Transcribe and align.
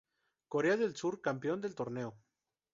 Corea 0.47 0.77
del 0.77 0.95
Sur 0.95 1.21
campeón 1.21 1.61
del 1.61 1.75
torneo 1.75 2.17